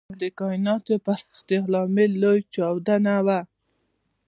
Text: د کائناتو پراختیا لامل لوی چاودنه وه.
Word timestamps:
د 0.21 0.23
کائناتو 0.39 0.93
پراختیا 1.05 1.61
لامل 1.73 2.11
لوی 2.21 2.41
چاودنه 2.53 3.13
وه. 3.25 3.39